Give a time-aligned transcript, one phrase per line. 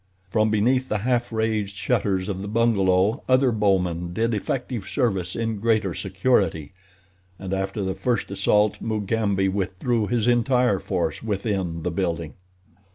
[0.31, 5.59] From beneath the half raised shutters of the bungalow other bowmen did effective service in
[5.59, 6.71] greater security,
[7.37, 12.33] and after the first assault, Mugambi withdrew his entire force within the building.